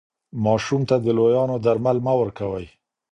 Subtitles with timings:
[0.43, 2.65] ماشوم ته د لویانو درمل مه ورکوئ.